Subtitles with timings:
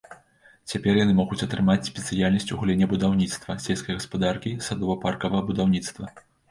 [0.71, 6.05] Цяпер яны могуць атрымаць спецыяльнасць ў галіне будаўніцтва, сельскай гаспадаркі, садова-паркавага будаўніцтва.